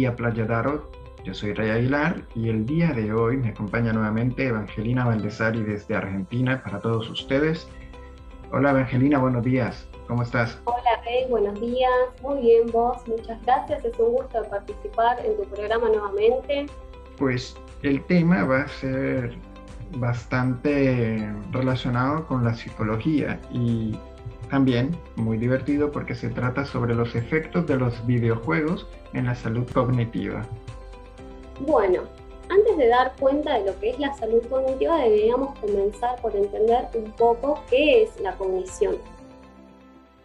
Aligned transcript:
vía 0.00 0.16
Playa 0.16 0.46
Daro. 0.46 0.90
Yo 1.24 1.34
soy 1.34 1.52
Ray 1.52 1.68
Aguilar 1.68 2.22
y 2.34 2.48
el 2.48 2.64
día 2.64 2.90
de 2.94 3.12
hoy 3.12 3.36
me 3.36 3.50
acompaña 3.50 3.92
nuevamente 3.92 4.46
Evangelina 4.46 5.04
Valdesari 5.04 5.62
desde 5.62 5.94
Argentina 5.94 6.62
para 6.64 6.80
todos 6.80 7.10
ustedes. 7.10 7.68
Hola 8.50 8.70
Evangelina, 8.70 9.18
buenos 9.18 9.44
días. 9.44 9.86
¿Cómo 10.08 10.22
estás? 10.22 10.58
Hola 10.64 11.02
Rey, 11.04 11.28
buenos 11.28 11.60
días. 11.60 11.90
Muy 12.22 12.40
bien 12.40 12.70
vos, 12.72 13.06
muchas 13.06 13.42
gracias. 13.44 13.84
Es 13.84 13.98
un 13.98 14.12
gusto 14.12 14.42
participar 14.48 15.18
en 15.22 15.36
tu 15.36 15.44
programa 15.50 15.90
nuevamente. 15.90 16.64
Pues 17.18 17.54
el 17.82 18.02
tema 18.04 18.44
va 18.44 18.62
a 18.62 18.68
ser 18.68 19.36
bastante 19.96 21.30
relacionado 21.52 22.26
con 22.26 22.42
la 22.42 22.54
psicología 22.54 23.38
y 23.52 23.94
también 24.50 24.96
muy 25.16 25.38
divertido 25.38 25.90
porque 25.92 26.14
se 26.14 26.28
trata 26.28 26.64
sobre 26.64 26.94
los 26.94 27.14
efectos 27.14 27.66
de 27.66 27.76
los 27.76 28.06
videojuegos 28.06 28.86
en 29.12 29.26
la 29.26 29.34
salud 29.34 29.66
cognitiva. 29.72 30.46
Bueno, 31.60 32.02
antes 32.48 32.76
de 32.76 32.88
dar 32.88 33.12
cuenta 33.18 33.58
de 33.58 33.66
lo 33.66 33.78
que 33.78 33.90
es 33.90 33.98
la 33.98 34.12
salud 34.14 34.42
cognitiva, 34.48 34.98
deberíamos 34.98 35.56
comenzar 35.60 36.20
por 36.20 36.34
entender 36.34 36.88
un 36.94 37.12
poco 37.12 37.62
qué 37.70 38.02
es 38.02 38.20
la 38.20 38.34
cognición. 38.36 38.96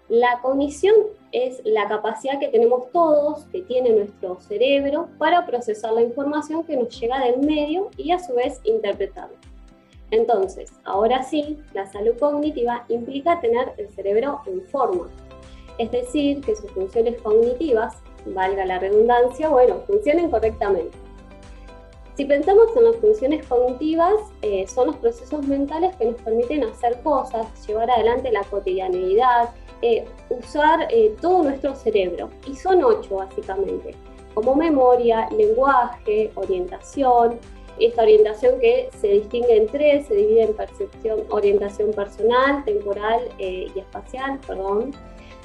La 0.09 0.39
cognición 0.41 0.95
es 1.31 1.61
la 1.65 1.87
capacidad 1.87 2.39
que 2.39 2.47
tenemos 2.47 2.91
todos, 2.91 3.43
que 3.51 3.61
tiene 3.61 3.91
nuestro 3.91 4.39
cerebro, 4.39 5.07
para 5.17 5.45
procesar 5.45 5.93
la 5.93 6.01
información 6.01 6.63
que 6.63 6.77
nos 6.77 6.99
llega 6.99 7.19
del 7.19 7.39
medio 7.39 7.89
y 7.97 8.11
a 8.11 8.19
su 8.19 8.33
vez 8.35 8.59
interpretarla. 8.63 9.37
Entonces, 10.15 10.71
ahora 10.85 11.23
sí, 11.23 11.59
la 11.73 11.85
salud 11.87 12.17
cognitiva 12.17 12.85
implica 12.87 13.41
tener 13.41 13.73
el 13.77 13.89
cerebro 13.89 14.39
en 14.45 14.61
forma, 14.67 15.09
es 15.77 15.91
decir, 15.91 16.39
que 16.39 16.55
sus 16.55 16.71
funciones 16.71 17.21
cognitivas, 17.21 17.97
valga 18.27 18.65
la 18.65 18.79
redundancia, 18.79 19.49
bueno, 19.49 19.81
funcionen 19.85 20.31
correctamente. 20.31 20.97
Si 22.15 22.23
pensamos 22.23 22.67
en 22.77 22.85
las 22.85 22.95
funciones 22.95 23.45
cognitivas, 23.45 24.13
eh, 24.41 24.65
son 24.69 24.87
los 24.87 24.95
procesos 24.95 25.45
mentales 25.45 25.93
que 25.97 26.05
nos 26.05 26.21
permiten 26.21 26.63
hacer 26.63 26.97
cosas, 27.03 27.45
llevar 27.67 27.91
adelante 27.91 28.31
la 28.31 28.45
cotidianeidad, 28.45 29.49
eh, 29.81 30.05
usar 30.29 30.87
eh, 30.91 31.13
todo 31.19 31.43
nuestro 31.43 31.75
cerebro. 31.75 32.29
Y 32.47 32.55
son 32.55 32.81
ocho 32.85 33.17
básicamente, 33.17 33.93
como 34.33 34.55
memoria, 34.55 35.27
lenguaje, 35.31 36.31
orientación, 36.35 37.37
esta 37.79 38.03
orientación 38.03 38.59
que 38.59 38.89
se 38.99 39.07
distingue 39.07 39.57
en 39.57 39.67
tres, 39.67 40.07
se 40.07 40.15
divide 40.15 40.43
en 40.43 40.53
percepción, 40.53 41.23
orientación 41.29 41.91
personal, 41.91 42.63
temporal 42.63 43.21
eh, 43.37 43.67
y 43.75 43.79
espacial, 43.79 44.39
perdón. 44.45 44.91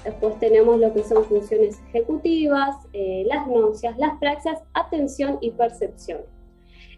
Después 0.05 0.39
tenemos 0.39 0.79
lo 0.79 0.93
que 0.95 1.03
son 1.03 1.25
funciones 1.25 1.81
ejecutivas, 1.89 2.77
eh, 2.93 3.25
las 3.27 3.47
nocias, 3.47 3.99
las 3.99 4.19
praxias, 4.19 4.63
atención 4.73 5.39
y 5.41 5.51
percepción. 5.51 6.21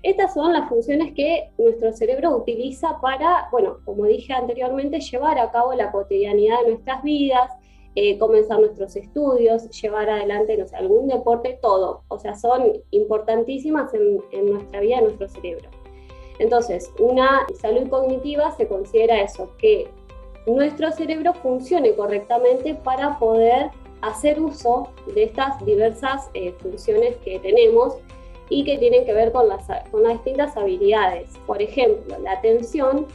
Estas 0.02 0.34
son 0.34 0.52
las 0.52 0.68
funciones 0.68 1.12
que 1.14 1.50
nuestro 1.58 1.92
cerebro 1.92 2.36
utiliza 2.36 3.00
para, 3.00 3.48
bueno, 3.52 3.78
como 3.84 4.04
dije 4.04 4.32
anteriormente, 4.32 5.00
llevar 5.00 5.38
a 5.38 5.50
cabo 5.50 5.74
la 5.74 5.92
cotidianidad 5.92 6.60
de 6.62 6.70
nuestras 6.70 7.02
vidas, 7.02 7.50
eh, 7.94 8.18
comenzar 8.18 8.58
nuestros 8.60 8.96
estudios, 8.96 9.68
llevar 9.80 10.08
adelante 10.08 10.56
no 10.56 10.66
sé, 10.66 10.76
algún 10.76 11.08
deporte, 11.08 11.58
todo. 11.60 12.02
O 12.08 12.18
sea, 12.18 12.34
son 12.34 12.72
importantísimas 12.90 13.92
en, 13.94 14.22
en 14.32 14.52
nuestra 14.52 14.80
vida, 14.80 14.98
en 14.98 15.04
nuestro 15.04 15.28
cerebro. 15.28 15.68
Entonces, 16.38 16.90
una 16.98 17.46
salud 17.60 17.88
cognitiva 17.88 18.50
se 18.56 18.66
considera 18.66 19.20
eso, 19.20 19.50
que 19.58 19.88
nuestro 20.46 20.90
cerebro 20.90 21.34
funcione 21.34 21.94
correctamente 21.94 22.74
para 22.74 23.18
poder 23.18 23.70
hacer 24.00 24.40
uso 24.40 24.88
de 25.14 25.24
estas 25.24 25.64
diversas 25.64 26.28
eh, 26.34 26.52
funciones 26.60 27.16
que 27.18 27.38
tenemos 27.38 27.96
y 28.48 28.64
que 28.64 28.76
tienen 28.78 29.06
que 29.06 29.14
ver 29.14 29.32
con 29.32 29.48
las, 29.48 29.66
con 29.90 30.02
las 30.02 30.14
distintas 30.14 30.56
habilidades. 30.56 31.30
Por 31.46 31.62
ejemplo, 31.62 32.18
la 32.18 32.32
atención 32.32 33.06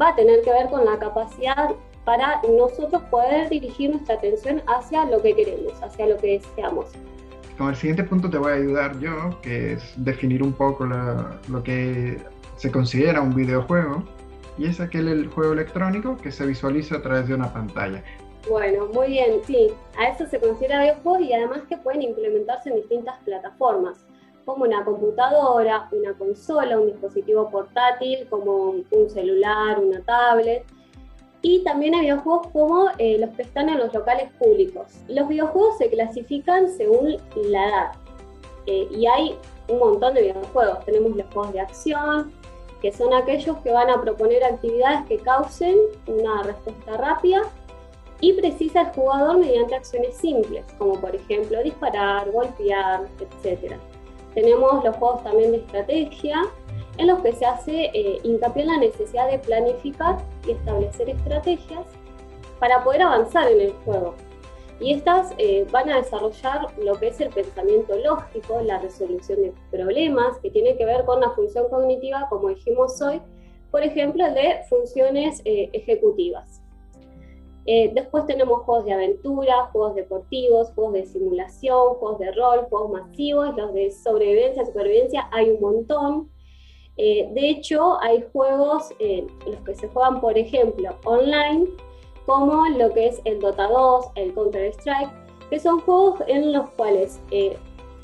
va 0.00 0.10
a 0.10 0.14
tener 0.14 0.42
que 0.42 0.52
ver 0.52 0.68
con 0.68 0.84
la 0.84 0.98
capacidad 0.98 1.70
para 2.06 2.40
nosotros 2.56 3.02
poder 3.10 3.50
dirigir 3.50 3.90
nuestra 3.90 4.14
atención 4.14 4.62
hacia 4.68 5.04
lo 5.06 5.20
que 5.20 5.34
queremos, 5.34 5.72
hacia 5.82 6.06
lo 6.06 6.16
que 6.16 6.38
deseamos. 6.38 6.86
Con 7.58 7.68
el 7.68 7.74
siguiente 7.74 8.04
punto 8.04 8.30
te 8.30 8.38
voy 8.38 8.52
a 8.52 8.54
ayudar 8.54 8.98
yo, 9.00 9.40
que 9.42 9.72
es 9.72 9.92
definir 9.96 10.42
un 10.42 10.52
poco 10.52 10.86
lo 10.86 11.62
que 11.64 12.18
se 12.56 12.70
considera 12.70 13.20
un 13.20 13.34
videojuego, 13.34 14.04
y 14.56 14.66
es 14.66 14.78
aquel 14.78 15.08
el 15.08 15.28
juego 15.28 15.52
electrónico 15.52 16.16
que 16.16 16.30
se 16.30 16.46
visualiza 16.46 16.98
a 16.98 17.02
través 17.02 17.26
de 17.26 17.34
una 17.34 17.52
pantalla. 17.52 18.04
Bueno, 18.48 18.86
muy 18.94 19.08
bien, 19.08 19.40
sí, 19.44 19.72
a 19.98 20.10
eso 20.10 20.26
se 20.28 20.38
considera 20.38 20.82
videojuego 20.82 21.18
y 21.24 21.32
además 21.32 21.62
que 21.68 21.76
pueden 21.76 22.02
implementarse 22.02 22.70
en 22.70 22.76
distintas 22.76 23.18
plataformas, 23.24 24.06
como 24.44 24.64
una 24.64 24.84
computadora, 24.84 25.88
una 25.90 26.14
consola, 26.14 26.78
un 26.78 26.86
dispositivo 26.86 27.50
portátil, 27.50 28.28
como 28.30 28.76
un 28.92 29.10
celular, 29.10 29.80
una 29.80 30.00
tablet, 30.02 30.64
y 31.42 31.62
también 31.64 31.94
hay 31.94 32.02
videojuegos 32.02 32.48
como 32.48 32.88
eh, 32.98 33.18
los 33.18 33.30
que 33.30 33.42
están 33.42 33.68
en 33.68 33.78
los 33.78 33.92
locales 33.92 34.30
públicos. 34.38 34.86
Los 35.08 35.28
videojuegos 35.28 35.78
se 35.78 35.88
clasifican 35.90 36.68
según 36.68 37.16
la 37.36 37.68
edad 37.68 37.92
eh, 38.66 38.88
y 38.90 39.06
hay 39.06 39.36
un 39.68 39.78
montón 39.78 40.14
de 40.14 40.22
videojuegos. 40.22 40.84
Tenemos 40.84 41.16
los 41.16 41.26
juegos 41.32 41.52
de 41.52 41.60
acción, 41.60 42.32
que 42.82 42.92
son 42.92 43.14
aquellos 43.14 43.56
que 43.58 43.70
van 43.70 43.90
a 43.90 44.00
proponer 44.00 44.44
actividades 44.44 45.06
que 45.06 45.18
causen 45.18 45.76
una 46.06 46.42
respuesta 46.42 46.96
rápida 46.96 47.42
y 48.20 48.32
precisa 48.32 48.82
el 48.82 48.86
jugador 48.88 49.38
mediante 49.38 49.74
acciones 49.74 50.16
simples, 50.16 50.64
como 50.78 51.00
por 51.00 51.14
ejemplo 51.14 51.62
disparar, 51.62 52.30
golpear, 52.30 53.06
etc. 53.44 53.74
Tenemos 54.34 54.84
los 54.84 54.96
juegos 54.96 55.22
también 55.22 55.52
de 55.52 55.58
estrategia, 55.58 56.42
en 56.98 57.06
los 57.08 57.20
que 57.20 57.32
se 57.32 57.44
hace 57.44 57.90
eh, 57.92 58.20
hincapié 58.22 58.62
en 58.62 58.68
la 58.68 58.78
necesidad 58.78 59.30
de 59.30 59.38
planificar 59.38 60.18
y 60.46 60.52
establecer 60.52 61.10
estrategias 61.10 61.86
para 62.58 62.82
poder 62.84 63.02
avanzar 63.02 63.50
en 63.50 63.60
el 63.60 63.72
juego. 63.84 64.14
Y 64.80 64.92
estas 64.92 65.32
eh, 65.38 65.66
van 65.70 65.88
a 65.90 65.96
desarrollar 65.96 66.66
lo 66.78 66.94
que 66.98 67.08
es 67.08 67.20
el 67.20 67.30
pensamiento 67.30 67.96
lógico, 67.96 68.60
la 68.62 68.78
resolución 68.78 69.42
de 69.42 69.52
problemas, 69.70 70.38
que 70.38 70.50
tiene 70.50 70.76
que 70.76 70.84
ver 70.84 71.04
con 71.04 71.20
la 71.20 71.30
función 71.30 71.68
cognitiva, 71.70 72.26
como 72.28 72.48
dijimos 72.48 73.00
hoy, 73.00 73.20
por 73.70 73.82
ejemplo, 73.82 74.24
de 74.32 74.60
funciones 74.68 75.40
eh, 75.44 75.70
ejecutivas. 75.72 76.62
después 77.66 78.26
tenemos 78.26 78.62
juegos 78.62 78.84
de 78.84 78.92
aventura, 78.92 79.66
juegos 79.72 79.96
deportivos, 79.96 80.70
juegos 80.74 80.92
de 80.92 81.06
simulación, 81.06 81.94
juegos 81.94 82.18
de 82.20 82.30
rol, 82.32 82.66
juegos 82.70 82.90
masivos, 82.92 83.56
los 83.56 83.72
de 83.72 83.90
sobrevivencia, 83.90 84.64
supervivencia, 84.64 85.28
hay 85.32 85.50
un 85.50 85.60
montón. 85.60 86.35
Eh, 86.96 87.28
de 87.32 87.50
hecho, 87.50 88.00
hay 88.00 88.24
juegos 88.32 88.90
en 88.98 89.28
los 89.46 89.60
que 89.60 89.74
se 89.74 89.88
juegan, 89.88 90.20
por 90.20 90.36
ejemplo, 90.36 90.96
online, 91.04 91.66
como 92.24 92.66
lo 92.68 92.92
que 92.92 93.08
es 93.08 93.20
el 93.24 93.40
Dota 93.40 93.68
2, 93.68 94.06
el 94.16 94.34
Counter-Strike, 94.34 95.10
que 95.50 95.60
son 95.60 95.80
juegos 95.80 96.20
en 96.26 96.52
los 96.52 96.68
cuales 96.70 97.20
eh, 97.30 97.56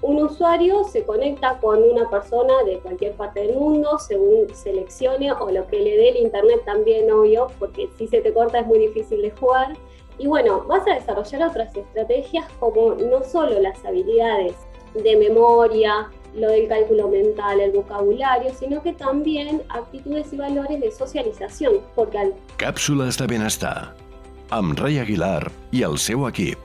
un 0.02 0.20
usuario 0.20 0.84
se 0.84 1.04
conecta 1.04 1.58
con 1.60 1.82
una 1.82 2.10
persona 2.10 2.62
de 2.64 2.78
cualquier 2.80 3.12
parte 3.12 3.40
del 3.40 3.56
mundo 3.56 3.98
según 3.98 4.52
seleccione 4.52 5.32
o 5.32 5.50
lo 5.50 5.66
que 5.68 5.78
le 5.78 5.96
dé 5.96 6.08
el 6.10 6.16
internet 6.16 6.62
también, 6.64 7.10
obvio, 7.10 7.46
porque 7.58 7.88
si 7.96 8.08
se 8.08 8.20
te 8.20 8.32
corta 8.32 8.60
es 8.60 8.66
muy 8.66 8.80
difícil 8.80 9.22
de 9.22 9.30
jugar. 9.30 9.76
Y 10.18 10.26
bueno, 10.26 10.64
vas 10.68 10.86
a 10.86 10.94
desarrollar 10.94 11.48
otras 11.48 11.74
estrategias 11.74 12.46
como 12.60 12.94
no 12.94 13.22
solo 13.22 13.58
las 13.60 13.84
habilidades 13.84 14.54
de 14.94 15.16
memoria, 15.16 16.10
lo 16.34 16.48
del 16.48 16.68
cálculo 16.68 17.08
mental, 17.08 17.60
el 17.60 17.72
vocabulario, 17.72 18.52
sino 18.54 18.82
que 18.82 18.92
también 18.92 19.62
actitudes 19.68 20.32
y 20.32 20.36
valores 20.36 20.80
de 20.80 20.90
socialización, 20.90 21.74
porque 21.94 22.18
al... 22.18 22.34
Cápsulas 22.56 23.18
de 23.18 23.26
bienestar, 23.26 23.94
amb 24.50 24.78
Ray 24.78 24.98
Aguilar 24.98 25.50
y 25.70 25.82
el 25.82 25.98
seu 25.98 26.26
equip. 26.28 26.58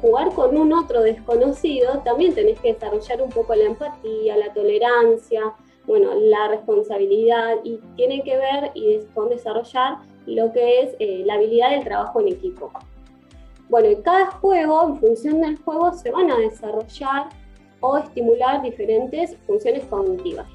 Jugar 0.00 0.32
con 0.32 0.56
un 0.56 0.72
otro 0.72 1.02
desconocido, 1.02 1.98
también 2.04 2.34
tenés 2.34 2.58
que 2.60 2.72
desarrollar 2.72 3.20
un 3.22 3.30
poco 3.30 3.54
la 3.54 3.64
empatía, 3.64 4.36
la 4.36 4.52
tolerancia, 4.52 5.54
bueno, 5.86 6.14
la 6.14 6.48
responsabilidad 6.48 7.56
y 7.62 7.78
tiene 7.96 8.22
que 8.22 8.36
ver 8.36 8.70
y 8.74 9.00
con 9.14 9.28
desarrollar 9.28 9.98
lo 10.26 10.50
que 10.52 10.80
es 10.80 10.96
eh, 10.98 11.22
la 11.26 11.34
habilidad 11.34 11.70
del 11.70 11.84
trabajo 11.84 12.20
en 12.20 12.28
equipo. 12.28 12.72
Bueno, 13.68 13.90
y 13.90 13.96
cada 13.96 14.26
juego, 14.26 14.88
en 14.88 14.96
función 14.96 15.40
del 15.40 15.58
juego, 15.58 15.92
se 15.92 16.10
van 16.10 16.30
a 16.30 16.38
desarrollar 16.38 17.28
o 17.84 17.98
estimular 17.98 18.62
diferentes 18.62 19.36
funciones 19.46 19.84
cognitivas. 19.84 20.46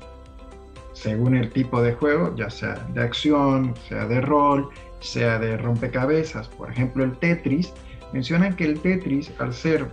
Según 0.94 1.36
el 1.36 1.52
tipo 1.52 1.80
de 1.80 1.94
juego, 1.94 2.36
ya 2.36 2.50
sea 2.50 2.74
de 2.94 3.02
acción, 3.04 3.76
sea 3.88 4.06
de 4.08 4.20
rol, 4.20 4.68
sea 5.00 5.38
de 5.38 5.56
rompecabezas, 5.58 6.48
por 6.48 6.72
ejemplo 6.72 7.04
el 7.04 7.16
Tetris, 7.20 7.72
mencionan 8.14 8.56
que 8.56 8.66
el 8.66 8.80
Tetris, 8.80 9.32
al 9.40 9.54
ser 9.54 9.86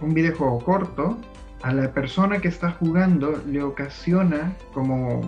un 0.00 0.14
videojuego 0.14 0.58
corto, 0.60 1.18
a 1.62 1.74
la 1.74 1.92
persona 1.92 2.38
que 2.38 2.48
está 2.48 2.70
jugando 2.70 3.38
le 3.46 3.62
ocasiona 3.62 4.56
como 4.72 5.20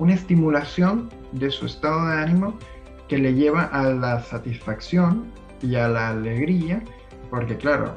una 0.00 0.14
estimulación 0.14 1.10
de 1.30 1.50
su 1.50 1.66
estado 1.66 2.08
de 2.08 2.22
ánimo 2.22 2.58
que 3.06 3.18
le 3.18 3.34
lleva 3.34 3.64
a 3.66 3.84
la 3.84 4.20
satisfacción 4.20 5.26
y 5.62 5.76
a 5.76 5.86
la 5.86 6.08
alegría, 6.08 6.82
porque 7.30 7.56
claro, 7.56 7.94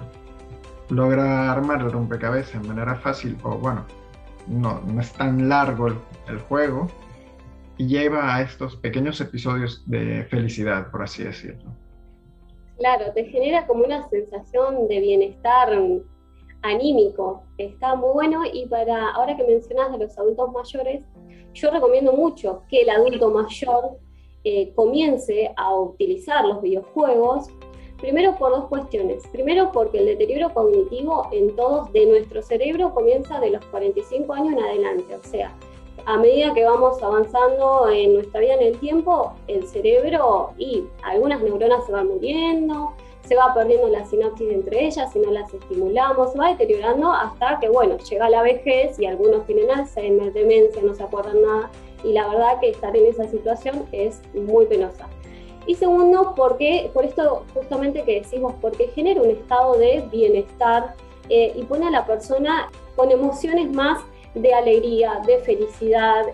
logra 0.89 1.51
armar 1.51 1.81
el 1.81 1.91
rompecabezas 1.91 2.61
de 2.61 2.67
manera 2.67 2.95
fácil, 2.95 3.37
o 3.43 3.57
bueno, 3.57 3.85
no, 4.47 4.81
no 4.81 5.01
es 5.01 5.11
tan 5.13 5.49
largo 5.49 5.87
el, 6.27 6.39
juego, 6.47 6.87
y 7.77 7.87
lleva 7.87 8.35
a 8.35 8.41
estos 8.41 8.75
pequeños 8.75 9.19
episodios 9.21 9.83
de 9.85 10.25
felicidad, 10.25 10.89
por 10.91 11.03
así 11.03 11.23
decirlo. 11.23 11.71
Claro, 12.77 13.11
te 13.13 13.25
genera 13.25 13.65
como 13.67 13.83
una 13.83 14.07
sensación 14.09 14.87
de 14.87 14.99
bienestar 14.99 15.77
anímico. 16.61 17.43
Está 17.57 17.95
muy 17.95 18.09
bueno 18.13 18.41
y 18.51 18.67
para 18.67 19.11
ahora 19.11 19.35
que 19.35 19.43
mencionas 19.43 19.91
de 19.91 19.99
los 19.99 20.17
adultos 20.17 20.51
mayores, 20.51 21.03
yo 21.53 21.71
recomiendo 21.71 22.13
mucho 22.13 22.63
que 22.69 22.81
el 22.81 22.89
adulto 22.89 23.29
mayor 23.31 23.97
eh, 24.43 24.71
comience 24.75 25.51
a 25.57 25.75
utilizar 25.75 26.45
los 26.45 26.61
videojuegos 26.61 27.49
Primero 27.99 28.35
por 28.35 28.51
dos 28.51 28.65
cuestiones. 28.65 29.25
Primero 29.27 29.71
porque 29.71 29.99
el 29.99 30.05
deterioro 30.05 30.53
cognitivo 30.53 31.27
en 31.31 31.55
todos 31.55 31.91
de 31.93 32.05
nuestro 32.05 32.41
cerebro 32.41 32.93
comienza 32.93 33.39
de 33.39 33.51
los 33.51 33.65
45 33.65 34.33
años 34.33 34.53
en 34.53 34.59
adelante. 34.59 35.15
O 35.15 35.27
sea, 35.27 35.51
a 36.05 36.17
medida 36.17 36.53
que 36.53 36.63
vamos 36.63 37.01
avanzando 37.01 37.89
en 37.89 38.13
nuestra 38.13 38.39
vida 38.39 38.53
en 38.53 38.67
el 38.67 38.79
tiempo, 38.79 39.33
el 39.47 39.67
cerebro 39.67 40.51
y 40.57 40.85
algunas 41.03 41.41
neuronas 41.41 41.85
se 41.85 41.91
van 41.91 42.07
muriendo, 42.07 42.93
se 43.27 43.35
va 43.35 43.53
perdiendo 43.53 43.89
la 43.89 44.05
sinapsis 44.05 44.49
entre 44.49 44.85
ellas 44.85 45.11
si 45.11 45.19
no 45.19 45.31
las 45.31 45.53
estimulamos, 45.53 46.31
se 46.31 46.37
va 46.37 46.49
deteriorando 46.49 47.11
hasta 47.11 47.59
que, 47.59 47.67
bueno, 47.67 47.97
llega 47.97 48.29
la 48.29 48.41
vejez 48.41 48.97
y 48.99 49.05
algunos 49.05 49.45
tienen 49.45 49.69
Alzheimer, 49.69 50.31
demencia, 50.31 50.81
no 50.81 50.93
se 50.93 51.03
acuerdan 51.03 51.41
nada. 51.41 51.69
Y 52.03 52.13
la 52.13 52.27
verdad 52.29 52.59
que 52.61 52.69
estar 52.69 52.95
en 52.95 53.07
esa 53.07 53.27
situación 53.27 53.85
es 53.91 54.21
muy 54.33 54.65
penosa. 54.65 55.09
Y 55.67 55.75
segundo, 55.75 56.33
porque, 56.35 56.89
por 56.93 57.05
esto 57.05 57.45
justamente 57.53 58.03
que 58.03 58.21
decimos, 58.21 58.53
porque 58.61 58.87
genera 58.87 59.21
un 59.21 59.29
estado 59.29 59.77
de 59.77 60.07
bienestar 60.09 60.95
eh, 61.29 61.51
y 61.55 61.63
pone 61.63 61.87
a 61.87 61.91
la 61.91 62.05
persona 62.05 62.69
con 62.95 63.11
emociones 63.11 63.69
más 63.71 64.01
de 64.33 64.53
alegría, 64.53 65.21
de 65.27 65.39
felicidad 65.39 66.25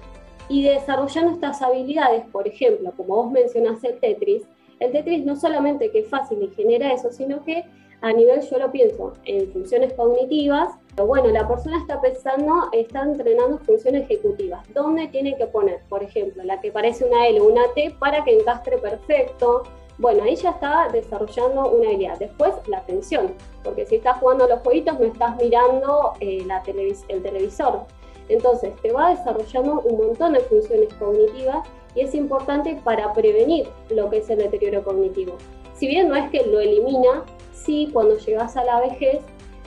y 0.50 0.64
de 0.64 0.76
desarrollando 0.76 1.32
estas 1.32 1.62
habilidades, 1.62 2.24
por 2.32 2.48
ejemplo, 2.48 2.94
como 2.96 3.16
vos 3.16 3.32
mencionaste 3.32 3.90
el 3.90 4.00
Tetris, 4.00 4.44
el 4.80 4.92
Tetris 4.92 5.26
no 5.26 5.36
solamente 5.36 5.90
que 5.90 6.00
es 6.00 6.08
fácil 6.08 6.44
y 6.44 6.54
genera 6.56 6.94
eso, 6.94 7.12
sino 7.12 7.44
que 7.44 7.66
a 8.02 8.12
nivel, 8.12 8.42
yo 8.42 8.60
lo 8.60 8.72
pienso, 8.72 9.14
en 9.24 9.52
funciones 9.52 9.94
cognitivas, 9.94 10.76
bueno, 10.98 11.28
la 11.30 11.48
persona 11.48 11.80
está 11.80 12.00
pensando, 12.00 12.70
está 12.72 13.02
entrenando 13.02 13.58
funciones 13.60 14.04
ejecutivas. 14.04 14.62
¿Dónde 14.74 15.08
tiene 15.08 15.36
que 15.36 15.48
poner, 15.48 15.82
por 15.90 16.04
ejemplo, 16.04 16.44
la 16.44 16.62
que 16.62 16.72
parece 16.72 17.06
una 17.06 17.28
L 17.28 17.42
una 17.42 17.64
T 17.74 17.96
para 18.00 18.24
que 18.24 18.38
encastre 18.38 18.78
perfecto? 18.78 19.64
Bueno, 19.98 20.24
ahí 20.24 20.36
ya 20.36 20.52
está 20.52 20.90
desarrollando 20.92 21.70
una 21.70 21.90
habilidad. 21.90 22.20
Después, 22.20 22.54
la 22.68 22.78
atención, 22.78 23.34
porque 23.64 23.86
si 23.86 23.96
estás 23.96 24.18
jugando 24.20 24.46
a 24.46 24.48
los 24.48 24.60
jueguitos 24.62 25.00
no 25.00 25.06
estás 25.06 25.36
mirando 25.38 26.14
eh, 26.20 26.44
la 26.46 26.64
el 26.66 27.24
televisor. 27.24 27.82
Entonces, 28.30 28.74
te 28.82 28.92
va 28.92 29.10
desarrollando 29.10 29.82
un 29.82 29.98
montón 29.98 30.34
de 30.34 30.40
funciones 30.42 30.94
cognitivas 30.96 31.68
y 31.96 32.02
es 32.02 32.16
importante 32.16 32.80
para 32.84 33.12
prevenir 33.14 33.68
lo 33.90 34.10
que 34.10 34.18
es 34.18 34.30
el 34.30 34.40
deterioro 34.40 34.84
cognitivo. 34.84 35.38
Si 35.76 35.88
bien 35.88 36.08
no 36.08 36.16
es 36.16 36.30
que 36.30 36.46
lo 36.46 36.60
elimina, 36.60 37.24
sí, 37.52 37.90
cuando 37.92 38.18
llegas 38.18 38.56
a 38.58 38.64
la 38.64 38.80
vejez, 38.80 39.20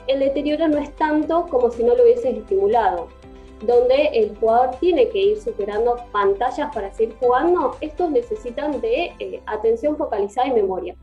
el 0.06 0.20
deterioro 0.20 0.68
no 0.68 0.78
es 0.78 0.94
tanto 0.96 1.46
como 1.46 1.70
si 1.70 1.82
no 1.82 1.94
lo 1.94 2.02
hubieses 2.02 2.36
estimulado. 2.36 3.08
Donde 3.66 4.10
el 4.12 4.36
jugador 4.36 4.76
tiene 4.80 5.08
que 5.08 5.18
ir 5.18 5.40
superando 5.40 5.96
pantallas 6.12 6.74
para 6.74 6.92
seguir 6.92 7.16
jugando, 7.18 7.76
estos 7.80 8.10
necesitan 8.10 8.80
de 8.80 9.12
eh, 9.18 9.42
atención 9.46 9.96
focalizada 9.96 10.48
y 10.48 10.52
memoria. 10.52 10.94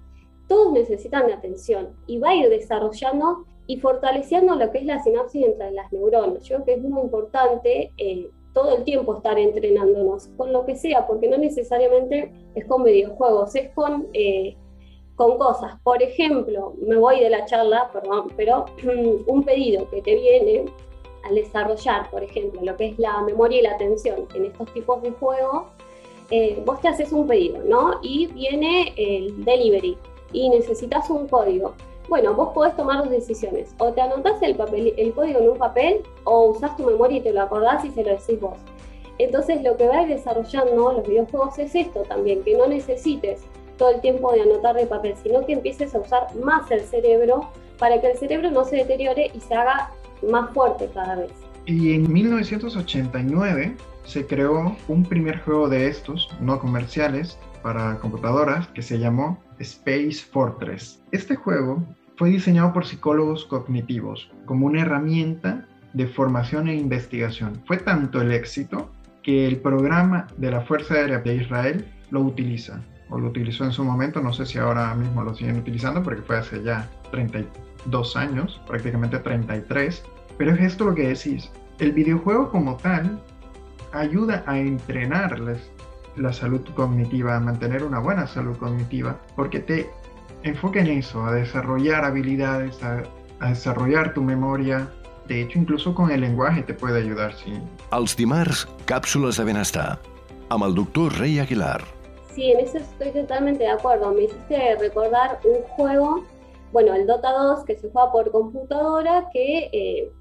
Todos 0.48 0.72
necesitan 0.72 1.26
de 1.28 1.34
atención 1.34 1.96
y 2.06 2.20
va 2.20 2.30
a 2.30 2.36
ir 2.36 2.50
desarrollando 2.50 3.46
y 3.66 3.80
fortaleciendo 3.80 4.56
lo 4.56 4.72
que 4.72 4.80
es 4.80 4.86
la 4.86 5.02
sinapsis 5.02 5.46
entre 5.46 5.72
las 5.72 5.92
neuronas. 5.92 6.44
Yo 6.44 6.58
creo 6.58 6.66
que 6.66 6.74
es 6.74 6.82
muy 6.82 7.02
importante 7.02 7.92
eh, 7.98 8.30
todo 8.54 8.78
el 8.78 8.84
tiempo 8.84 9.16
estar 9.16 9.40
entrenándonos 9.40 10.28
con 10.38 10.54
lo 10.54 10.66
que 10.66 10.76
sea, 10.76 11.08
porque 11.08 11.28
no 11.28 11.38
necesariamente 11.38 12.32
es 12.56 12.66
con 12.66 12.84
videojuegos, 12.84 13.56
es 13.56 13.72
con 13.72 14.08
eh, 14.14 14.56
con 15.16 15.38
cosas. 15.38 15.80
Por 15.84 16.02
ejemplo, 16.02 16.74
me 16.86 16.98
voy 16.98 17.20
de 17.20 17.30
la 17.30 17.46
charla, 17.46 17.90
perdón, 17.92 18.32
pero 18.36 18.66
un 19.28 19.44
pedido 19.44 19.90
que 19.90 20.02
te 20.02 20.16
viene 20.16 20.66
al 21.24 21.36
desarrollar, 21.36 22.10
por 22.10 22.24
ejemplo, 22.24 22.62
lo 22.64 22.76
que 22.76 22.88
es 22.90 23.00
la 23.00 23.22
memoria 23.22 23.60
y 23.60 23.62
la 23.64 23.72
atención 23.72 24.28
en 24.34 24.46
estos 24.46 24.72
tipos 24.74 25.02
de 25.02 25.12
juegos, 25.12 25.64
eh, 26.30 26.62
vos 26.66 26.82
te 26.82 26.88
haces 26.88 27.12
un 27.12 27.28
pedido, 27.28 27.64
¿no? 27.64 28.00
Y 28.02 28.28
viene 28.28 28.94
el 28.98 29.44
delivery 29.46 29.98
y 30.32 30.50
necesitas 30.50 31.10
un 31.10 31.28
código. 31.28 31.74
Bueno, 32.10 32.34
vos 32.34 32.50
podés 32.54 32.76
tomar 32.76 33.00
dos 33.00 33.10
decisiones. 33.10 33.74
O 33.78 33.94
te 33.94 34.02
anotás 34.02 34.42
el, 34.42 34.56
papel, 34.56 34.94
el 34.98 35.14
código 35.14 35.40
en 35.40 35.50
un 35.50 35.58
papel 35.58 36.02
o 36.26 36.48
usás 36.48 36.76
tu 36.76 36.84
memoria 36.84 37.18
y 37.18 37.22
te 37.22 37.32
lo 37.32 37.42
acordás 37.42 37.86
y 37.86 37.92
se 37.92 38.04
lo 38.04 38.12
decís 38.12 38.40
vos. 38.42 38.58
Entonces 39.20 39.62
lo 39.64 39.78
que 39.78 39.88
va 39.88 40.06
desarrollando 40.06 40.92
los 40.92 41.08
videojuegos 41.08 41.58
es 41.60 41.76
esto 41.76 42.02
también, 42.02 42.44
que 42.44 42.58
no 42.58 42.68
necesites 42.68 43.44
todo 43.78 43.92
el 43.92 44.02
tiempo 44.02 44.32
de 44.32 44.42
anotar 44.42 44.76
de 44.76 44.86
papel, 44.86 45.16
sino 45.22 45.46
que 45.46 45.54
empieces 45.54 45.94
a 45.96 46.00
usar 46.00 46.28
más 46.44 46.70
el 46.72 46.82
cerebro 46.82 47.50
para 47.80 48.00
que 48.00 48.12
el 48.12 48.18
cerebro 48.18 48.52
no 48.52 48.64
se 48.64 48.78
deteriore 48.78 49.32
y 49.34 49.40
se 49.40 49.54
haga 49.54 49.92
más 50.30 50.52
fuerte 50.54 50.90
cada 50.94 51.16
vez. 51.16 51.32
Y 51.66 51.94
en 51.94 52.12
1989 52.12 53.76
se 54.06 54.28
creó 54.28 54.76
un 54.88 55.04
primer 55.04 55.40
juego 55.42 55.70
de 55.70 55.88
estos, 55.88 56.30
no 56.42 56.60
comerciales, 56.60 57.38
para 57.62 57.98
computadoras 58.00 58.68
que 58.70 58.82
se 58.82 59.00
llamó 59.00 59.42
Space 59.60 60.26
Fortress. 60.30 61.02
Este 61.12 61.36
juego 61.36 61.82
fue 62.18 62.30
diseñado 62.30 62.74
por 62.74 62.86
psicólogos 62.86 63.46
cognitivos 63.46 64.30
como 64.46 64.66
una 64.66 64.82
herramienta 64.82 65.66
de 65.94 66.08
formación 66.08 66.68
e 66.68 66.76
investigación. 66.76 67.62
Fue 67.66 67.78
tanto 67.78 68.22
el 68.22 68.32
éxito 68.34 68.92
que 69.22 69.48
el 69.48 69.58
programa 69.58 70.28
de 70.38 70.52
la 70.52 70.62
Fuerza 70.62 70.96
Aérea 70.96 71.20
de 71.20 71.36
Israel 71.36 71.88
lo 72.12 72.22
utiliza 72.22 72.84
o 73.14 73.20
lo 73.20 73.28
utilizó 73.28 73.64
en 73.64 73.72
su 73.72 73.84
momento, 73.84 74.22
no 74.22 74.34
sé 74.34 74.46
si 74.46 74.58
ahora 74.58 74.94
mismo 74.96 75.24
lo 75.24 75.36
siguen 75.36 75.58
utilizando 75.58 76.02
porque 76.02 76.24
fue 76.24 76.38
hace 76.38 76.64
ya 76.64 76.90
32 77.12 78.16
años, 78.16 78.60
prácticamente 78.68 79.20
33, 79.20 80.04
pero 80.38 80.52
es 80.52 80.62
esto 80.62 80.86
lo 80.86 80.96
que 80.96 81.10
decís, 81.10 81.52
el 81.78 81.92
videojuego 81.92 82.50
como 82.50 82.76
tal 82.78 83.22
ayuda 83.92 84.44
a 84.48 84.58
entrenarles 84.58 85.60
la 86.16 86.34
salud 86.34 86.62
cognitiva, 86.76 87.36
a 87.36 87.40
mantener 87.40 87.84
una 87.84 88.00
buena 88.00 88.26
salud 88.26 88.58
cognitiva, 88.58 89.20
porque 89.36 89.60
te 89.60 89.90
enfoca 90.42 90.80
en 90.80 90.88
eso, 90.88 91.24
a 91.24 91.34
desarrollar 91.34 92.04
habilidades, 92.04 92.82
a, 92.84 93.04
desarrollar 93.48 94.14
tu 94.14 94.24
memoria, 94.24 94.90
de 95.28 95.42
hecho, 95.42 95.60
incluso 95.60 95.94
con 95.94 96.10
el 96.12 96.22
lenguaje 96.22 96.64
te 96.64 96.74
puede 96.74 97.00
ayudar, 97.00 97.34
sí. 97.34 97.54
Els 97.92 98.16
dimarts, 98.18 98.66
càpsules 98.88 99.38
de 99.38 99.46
benestar, 99.46 100.00
amb 100.50 100.66
el 100.66 100.76
doctor 100.76 101.14
Rey 101.20 101.40
Aguilar. 101.40 101.93
Sí, 102.34 102.52
en 102.52 102.62
eso 102.62 102.80
estoy 102.80 103.12
totalmente 103.12 103.64
de 103.64 103.70
acuerdo. 103.70 104.12
Me 104.12 104.24
hiciste 104.24 104.76
recordar 104.78 105.40
un 105.46 105.62
juego, 105.76 106.24
bueno, 106.72 106.96
el 106.96 107.06
Dota 107.06 107.32
2, 107.32 107.64
que 107.66 107.76
se 107.76 107.92
juega 107.92 108.12
por 108.12 108.32
computadora, 108.32 109.30
que 109.32 109.70
eh, 109.72 110.12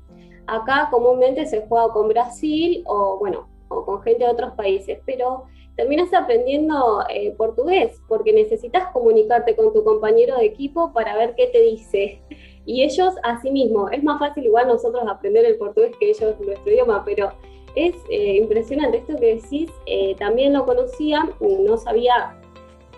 acá 0.46 0.88
comúnmente 0.90 1.46
se 1.46 1.66
juega 1.66 1.88
con 1.88 2.08
Brasil 2.08 2.84
o, 2.86 3.18
bueno, 3.18 3.48
o 3.68 3.86
con 3.86 4.02
gente 4.02 4.24
de 4.24 4.30
otros 4.30 4.52
países, 4.52 4.98
pero 5.06 5.44
terminas 5.74 6.12
aprendiendo 6.12 7.02
eh, 7.08 7.32
portugués 7.32 7.98
porque 8.06 8.34
necesitas 8.34 8.92
comunicarte 8.92 9.56
con 9.56 9.72
tu 9.72 9.82
compañero 9.82 10.36
de 10.36 10.44
equipo 10.44 10.92
para 10.92 11.16
ver 11.16 11.34
qué 11.34 11.46
te 11.46 11.62
dice. 11.62 12.20
Y 12.66 12.82
ellos, 12.82 13.14
asimismo, 13.22 13.88
es 13.88 14.04
más 14.04 14.18
fácil 14.18 14.44
igual 14.44 14.66
nosotros 14.66 15.02
aprender 15.08 15.46
el 15.46 15.56
portugués 15.56 15.96
que 15.98 16.10
ellos 16.10 16.38
nuestro 16.40 16.70
idioma, 16.70 17.02
pero 17.06 17.32
es 17.74 17.94
eh, 18.10 18.36
impresionante 18.36 18.98
esto 18.98 19.16
que 19.16 19.36
decís, 19.36 19.70
eh, 19.86 20.14
también 20.18 20.52
lo 20.52 20.66
conocía, 20.66 21.28
no 21.40 21.76
sabía 21.78 22.38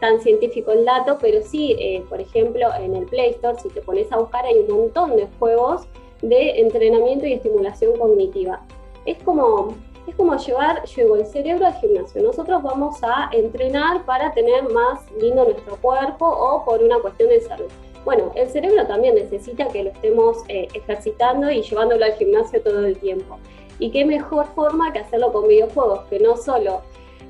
tan 0.01 0.21
científico 0.21 0.73
el 0.73 0.85
dato, 0.85 1.19
pero 1.21 1.43
sí, 1.43 1.77
eh, 1.79 2.05
por 2.09 2.21
ejemplo, 2.21 2.67
en 2.81 2.97
el 2.97 3.05
Play 3.07 3.31
Store, 3.31 3.59
si 3.61 3.69
te 3.69 3.81
pones 3.81 4.11
a 4.13 4.19
buscar, 4.19 4.45
hay 4.45 4.59
un 4.59 4.77
montón 4.77 5.17
de 5.17 5.29
juegos 5.39 5.87
de 6.23 6.61
entrenamiento 6.61 7.27
y 7.27 7.35
estimulación 7.35 7.97
cognitiva. 7.97 8.61
Es 9.07 9.23
como, 9.23 9.75
es 10.07 10.15
como 10.17 10.37
llevar, 10.37 10.85
llevo 10.85 11.17
el 11.17 11.27
cerebro 11.27 11.67
al 11.67 11.75
gimnasio. 11.75 12.23
Nosotros 12.23 12.63
vamos 12.63 12.97
a 13.03 13.31
entrenar 13.33 14.05
para 14.05 14.33
tener 14.33 14.65
más 14.71 15.01
lindo 15.21 15.45
nuestro 15.45 15.77
cuerpo 15.77 16.27
o 16.27 16.65
por 16.65 16.83
una 16.83 16.99
cuestión 16.99 17.29
de 17.29 17.41
salud. 17.41 17.71
Bueno, 18.05 18.33
el 18.35 18.49
cerebro 18.49 18.87
también 18.87 19.15
necesita 19.15 19.69
que 19.69 19.85
lo 19.85 19.91
estemos 19.91 20.39
ejercitando 20.49 21.51
y 21.51 21.63
llevándolo 21.63 22.05
al 22.05 22.13
gimnasio 22.15 22.61
todo 22.61 22.85
el 22.85 22.99
tiempo. 22.99 23.39
Y 23.79 23.91
qué 23.91 24.05
mejor 24.05 24.47
forma 24.55 24.93
que 24.93 25.01
hacerlo 25.01 25.33
con 25.33 25.49
videojuegos, 25.49 26.01
que 26.11 26.21
no 26.21 26.37
solo 26.37 26.83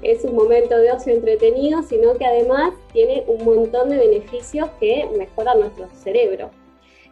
es 0.02 0.24
un 0.24 0.34
momento 0.36 0.76
de 0.76 0.92
ocio 0.92 1.14
entretenido, 1.14 1.82
sino 1.82 2.14
que 2.14 2.26
además 2.26 2.74
tiene 2.92 3.24
un 3.26 3.44
montón 3.44 3.88
de 3.88 3.98
beneficios 3.98 4.68
que 4.78 5.08
mejoran 5.16 5.60
nuestro 5.60 5.88
cerebro. 5.94 6.50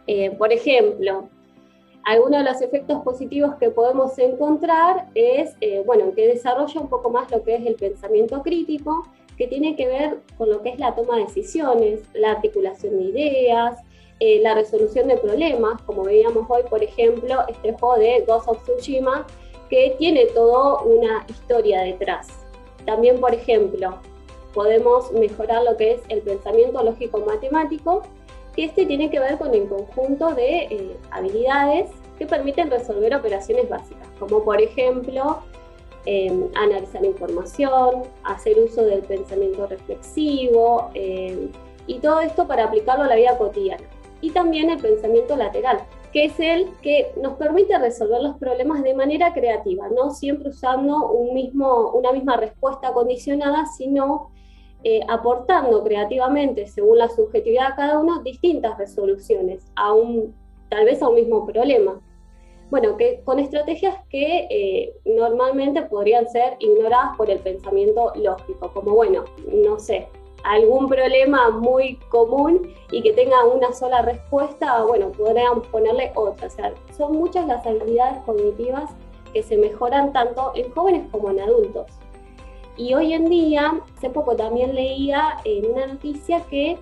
Eh, 0.05 0.31
por 0.31 0.53
ejemplo, 0.53 1.29
algunos 2.03 2.43
de 2.43 2.51
los 2.51 2.61
efectos 2.61 3.01
positivos 3.03 3.55
que 3.55 3.69
podemos 3.69 4.17
encontrar 4.19 5.07
es, 5.15 5.55
eh, 5.61 5.81
bueno, 5.85 6.13
que 6.13 6.27
desarrolla 6.27 6.81
un 6.81 6.89
poco 6.89 7.09
más 7.09 7.31
lo 7.31 7.43
que 7.43 7.55
es 7.55 7.65
el 7.65 7.75
pensamiento 7.75 8.43
crítico, 8.43 9.07
que 9.37 9.47
tiene 9.47 9.75
que 9.75 9.87
ver 9.87 10.19
con 10.37 10.49
lo 10.49 10.61
que 10.61 10.69
es 10.69 10.79
la 10.79 10.93
toma 10.93 11.17
de 11.17 11.23
decisiones, 11.23 12.01
la 12.13 12.31
articulación 12.31 12.97
de 12.97 13.03
ideas, 13.05 13.79
eh, 14.25 14.39
la 14.41 14.53
resolución 14.53 15.09
de 15.09 15.17
problemas, 15.17 15.81
como 15.81 16.05
veíamos 16.05 16.45
hoy, 16.47 16.61
por 16.69 16.81
ejemplo, 16.81 17.43
este 17.49 17.73
juego 17.73 17.97
de 17.97 18.23
Ghost 18.25 18.47
of 18.47 18.63
Tsushima, 18.63 19.27
que 19.69 19.97
tiene 19.99 20.27
toda 20.27 20.81
una 20.83 21.25
historia 21.27 21.81
detrás. 21.81 22.29
También, 22.85 23.19
por 23.19 23.33
ejemplo, 23.33 23.97
podemos 24.53 25.11
mejorar 25.11 25.63
lo 25.63 25.75
que 25.75 25.95
es 25.95 26.01
el 26.07 26.21
pensamiento 26.21 26.81
lógico-matemático, 26.81 28.03
que 28.55 28.63
este 28.63 28.85
tiene 28.85 29.09
que 29.09 29.19
ver 29.19 29.37
con 29.37 29.53
el 29.53 29.67
conjunto 29.67 30.33
de 30.33 30.57
eh, 30.71 30.97
habilidades 31.11 31.91
que 32.17 32.25
permiten 32.25 32.71
resolver 32.71 33.13
operaciones 33.13 33.67
básicas, 33.67 34.07
como 34.21 34.41
por 34.45 34.61
ejemplo 34.61 35.39
em, 36.05 36.47
analizar 36.55 37.03
información, 37.03 38.03
hacer 38.23 38.57
uso 38.57 38.85
del 38.85 39.01
pensamiento 39.01 39.67
reflexivo 39.67 40.91
em, 40.93 41.51
y 41.87 41.99
todo 41.99 42.21
esto 42.21 42.47
para 42.47 42.63
aplicarlo 42.63 43.03
a 43.03 43.07
la 43.07 43.15
vida 43.15 43.37
cotidiana. 43.37 43.83
Y 44.23 44.31
también 44.31 44.69
el 44.69 44.79
pensamiento 44.79 45.35
lateral, 45.35 45.79
que 46.13 46.23
es 46.25 46.39
el 46.39 46.69
que 46.81 47.11
nos 47.21 47.33
permite 47.33 47.77
resolver 47.77 48.21
los 48.21 48.37
problemas 48.37 48.81
de 48.81 48.93
manera 48.93 49.33
creativa, 49.33 49.89
no 49.89 50.11
siempre 50.11 50.47
usando 50.47 51.11
un 51.11 51.33
mismo, 51.33 51.91
una 51.91 52.13
misma 52.13 52.37
respuesta 52.37 52.93
condicionada, 52.93 53.65
sino 53.65 54.31
eh, 54.85 55.01
aportando 55.09 55.83
creativamente, 55.83 56.67
según 56.67 56.99
la 56.99 57.09
subjetividad 57.09 57.71
de 57.71 57.75
cada 57.75 57.99
uno, 57.99 58.23
distintas 58.23 58.77
resoluciones 58.77 59.69
a 59.75 59.91
un, 59.91 60.33
tal 60.69 60.85
vez 60.85 61.01
a 61.01 61.09
un 61.09 61.15
mismo 61.15 61.45
problema. 61.45 61.99
Bueno, 62.69 62.95
que 62.95 63.19
con 63.25 63.39
estrategias 63.39 63.97
que 64.09 64.47
eh, 64.49 64.93
normalmente 65.03 65.81
podrían 65.81 66.29
ser 66.29 66.55
ignoradas 66.59 67.17
por 67.17 67.29
el 67.29 67.39
pensamiento 67.39 68.13
lógico, 68.15 68.71
como 68.73 68.95
bueno, 68.95 69.25
no 69.51 69.79
sé, 69.79 70.07
algún 70.43 70.87
problema 70.87 71.49
muy 71.51 71.95
común 72.09 72.73
y 72.91 73.01
que 73.01 73.13
tenga 73.13 73.43
una 73.45 73.73
sola 73.73 74.01
respuesta, 74.01 74.83
bueno, 74.83 75.11
podríamos 75.11 75.65
ponerle 75.67 76.11
otra. 76.15 76.47
O 76.47 76.49
sea, 76.49 76.73
son 76.95 77.13
muchas 77.13 77.47
las 77.47 77.65
habilidades 77.65 78.21
cognitivas 78.25 78.91
que 79.33 79.41
se 79.41 79.57
mejoran 79.57 80.13
tanto 80.13 80.51
en 80.55 80.71
jóvenes 80.71 81.03
como 81.11 81.31
en 81.31 81.39
adultos. 81.39 81.87
Y 82.75 82.93
hoy 82.93 83.13
en 83.13 83.25
día, 83.29 83.81
hace 83.95 84.09
poco 84.09 84.35
también 84.35 84.75
leía 84.75 85.37
en 85.45 85.71
una 85.71 85.87
noticia 85.87 86.41
que 86.49 86.77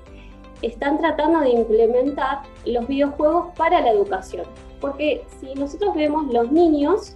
están 0.62 0.98
tratando 0.98 1.42
de 1.42 1.50
implementar 1.50 2.40
los 2.66 2.88
videojuegos 2.88 3.48
para 3.58 3.82
la 3.82 3.92
educación. 3.92 4.46
Porque 4.80 5.24
si 5.40 5.54
nosotros 5.54 5.94
vemos 5.96 6.32
los 6.34 6.52
niños, 6.52 7.16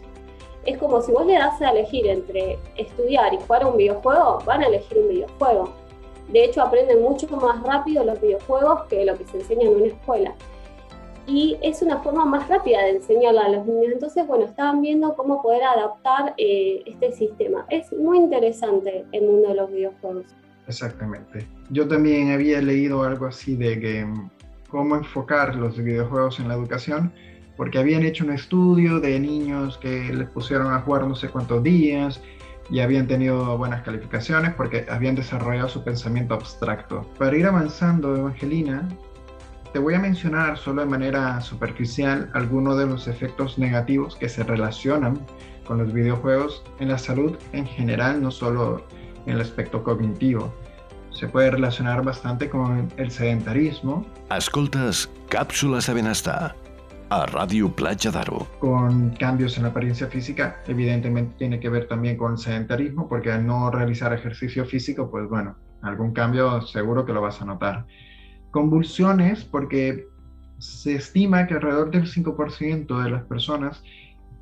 es 0.66 0.78
como 0.78 1.02
si 1.02 1.12
vos 1.12 1.25
le 1.25 1.34
das 1.34 1.62
a 1.62 1.72
elegir 1.72 2.08
entre 2.08 2.60
estudiar 2.75 3.34
y 3.34 3.38
jugar 3.38 3.66
un 3.66 3.78
videojuego, 3.78 4.40
van 4.46 4.64
a 4.64 4.68
elegir 4.68 4.98
un 4.98 5.10
videojuego 5.10 5.85
de 6.32 6.44
hecho, 6.44 6.62
aprenden 6.62 7.01
mucho 7.01 7.27
más 7.38 7.62
rápido 7.63 8.03
los 8.03 8.20
videojuegos 8.20 8.84
que 8.89 9.05
lo 9.05 9.17
que 9.17 9.25
se 9.25 9.38
enseña 9.38 9.63
en 9.63 9.75
una 9.75 9.86
escuela. 9.88 10.36
Y 11.27 11.58
es 11.62 11.82
una 11.82 12.00
forma 12.00 12.25
más 12.25 12.48
rápida 12.48 12.84
de 12.84 12.98
enseñarla 12.98 13.46
a 13.46 13.50
los 13.50 13.65
niños. 13.65 13.94
Entonces, 13.94 14.27
bueno, 14.27 14.46
estaban 14.46 14.82
viendo 14.82 15.15
cómo 15.15 15.41
poder 15.41 15.63
adaptar 15.63 16.34
eh, 16.38 16.84
este 16.86 17.12
sistema. 17.13 17.65
Es 17.70 17.91
muy 17.94 18.17
interesante 18.17 19.05
el 19.12 19.25
mundo 19.25 19.50
de 19.50 19.55
los 19.55 19.72
videojuegos. 19.72 20.25
Exactamente. 20.67 21.48
Yo 21.70 21.88
también 21.88 22.32
había 22.32 22.62
leído 22.62 23.03
algo 23.03 23.25
así 23.25 23.55
de 23.55 23.79
que 23.79 24.05
mm, 24.05 24.29
cómo 24.70 24.96
enfocar 24.96 25.55
los 25.55 25.77
videojuegos 25.77 26.39
en 26.39 26.48
la 26.48 26.55
educación, 26.55 27.12
porque 27.58 27.79
habían 27.79 28.03
hecho 28.03 28.25
un 28.25 28.32
estudio 28.32 29.00
de 29.00 29.20
niños 29.20 29.77
que 29.77 30.12
les 30.13 30.29
pusieron 30.29 30.74
a 30.74 30.82
jugar 30.82 31.08
no 31.08 31.15
sé 31.15 31.29
cuántos 31.29 31.63
días 31.63 32.22
y 32.69 32.79
habían 32.79 33.07
tenido 33.07 33.57
buenas 33.57 33.84
calificaciones 33.84 34.53
porque 34.53 34.86
habían 34.89 35.15
desarrollado 35.15 35.69
su 35.69 35.84
pensamiento 35.84 36.34
abstracto. 36.34 37.01
Para 37.17 37.38
ir 37.38 37.45
avanzando, 37.45 38.15
Evangelina, 38.15 38.88
te 39.74 39.79
voy 39.79 39.93
a 39.93 40.00
mencionar 40.00 40.57
solo 40.57 40.81
de 40.81 40.88
manera 40.88 41.41
superficial 41.41 42.29
algunos 42.34 42.77
de 42.77 42.86
los 42.86 43.07
efectos 43.07 43.57
negativos 43.57 44.15
que 44.15 44.29
se 44.29 44.43
relacionan 44.43 45.19
con 45.67 45.79
los 45.79 45.91
videojuegos 45.91 46.63
en 46.79 46.89
la 46.89 46.98
salud 46.98 47.38
en 47.51 47.65
general, 47.65 48.22
no 48.22 48.31
solo 48.31 48.86
en 49.25 49.34
el 49.34 49.41
aspecto 49.41 49.84
cognitivo. 49.84 50.53
Se 51.12 51.27
puede 51.27 51.51
relacionar 51.51 52.03
bastante 52.03 52.50
con 52.50 52.91
el 52.98 53.12
sedentarismo. 53.12 54.05
Escoltas 54.29 55.10
Cápsulas 55.29 55.88
de 55.88 55.93
Benestar 55.93 56.64
Radio 57.25 57.72
Playa 57.74 58.12
Daro. 58.12 58.45
Con 58.60 59.12
cambios 59.12 59.55
en 59.55 59.63
la 59.63 59.69
apariencia 59.69 60.07
física, 60.07 60.62
evidentemente 60.67 61.36
tiene 61.38 61.60
que 61.60 61.69
ver 61.69 61.88
también 61.88 62.17
con 62.17 62.38
sedentarismo, 62.38 63.07
porque 63.07 63.31
al 63.31 63.45
no 63.45 63.72
realizar 63.72 64.12
ejercicio 64.12 64.65
físico, 64.65 65.10
pues 65.10 65.29
bueno, 65.29 65.55
algún 65.81 66.12
cambio 66.12 66.62
seguro 66.62 67.05
que 67.05 67.13
lo 67.13 67.22
vas 67.22 67.41
a 67.41 67.45
notar. 67.45 67.86
Convulsiones, 68.51 69.45
porque 69.45 70.07
se 70.57 70.95
estima 70.95 71.48
que 71.48 71.53
alrededor 71.53 71.91
del 71.91 72.05
5% 72.05 73.03
de 73.03 73.10
las 73.10 73.24
personas 73.24 73.81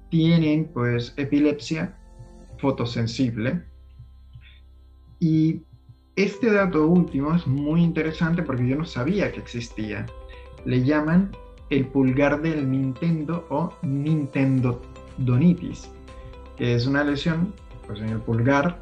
tienen 0.09 0.69
pues 0.73 1.13
epilepsia 1.17 1.95
fotosensible. 2.59 3.63
Y 5.19 5.61
este 6.15 6.51
dato 6.51 6.87
último 6.87 7.35
es 7.35 7.45
muy 7.45 7.83
interesante 7.83 8.41
porque 8.43 8.67
yo 8.67 8.75
no 8.75 8.85
sabía 8.85 9.31
que 9.31 9.39
existía. 9.39 10.05
Le 10.65 10.83
llaman 10.83 11.31
el 11.69 11.87
pulgar 11.87 12.41
del 12.41 12.69
Nintendo 12.69 13.45
o 13.49 13.73
Nintendo 13.81 14.81
Donitis, 15.17 15.89
que 16.57 16.75
es 16.75 16.85
una 16.85 17.03
lesión 17.03 17.53
pues, 17.87 17.99
en 17.99 18.09
el 18.09 18.19
pulgar 18.19 18.79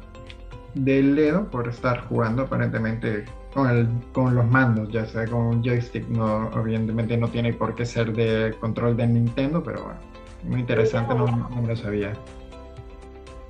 del 0.74 1.16
dedo 1.16 1.50
por 1.50 1.68
estar 1.68 2.06
jugando 2.08 2.42
aparentemente 2.42 3.24
con, 3.52 3.68
el, 3.68 3.88
con 4.12 4.34
los 4.34 4.46
mandos, 4.46 4.88
ya 4.90 5.04
sea 5.06 5.26
con 5.26 5.40
un 5.40 5.62
joystick, 5.62 6.06
no, 6.08 6.50
evidentemente 6.58 7.16
no 7.16 7.28
tiene 7.28 7.52
por 7.52 7.74
qué 7.74 7.84
ser 7.84 8.12
de 8.12 8.54
control 8.58 8.96
de 8.96 9.06
Nintendo, 9.06 9.62
pero 9.62 9.84
bueno, 9.84 10.00
muy 10.44 10.60
interesante, 10.60 11.14
no, 11.14 11.26
no 11.26 11.66
lo 11.66 11.76
sabía. 11.76 12.14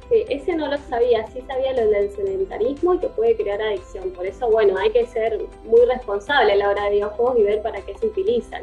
Sí, 0.08 0.24
ese 0.28 0.54
no 0.56 0.68
lo 0.68 0.76
sabía, 0.76 1.26
sí 1.28 1.40
sabía 1.46 1.72
lo 1.72 1.88
del 1.88 2.10
sedentarismo 2.10 2.94
y 2.94 2.98
que 2.98 3.06
puede 3.08 3.36
crear 3.36 3.62
adicción. 3.62 4.10
Por 4.10 4.26
eso, 4.26 4.50
bueno, 4.50 4.76
hay 4.76 4.90
que 4.90 5.06
ser 5.06 5.40
muy 5.64 5.80
responsable 5.86 6.52
a 6.52 6.56
la 6.56 6.68
hora 6.68 6.84
de 6.84 6.90
videojuegos 6.90 7.38
y 7.38 7.42
ver 7.44 7.62
para 7.62 7.80
qué 7.80 7.96
se 7.96 8.08
utilizan. 8.08 8.62